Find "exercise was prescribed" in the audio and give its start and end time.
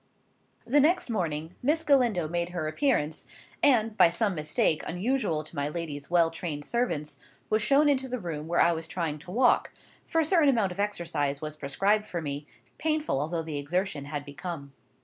10.79-12.07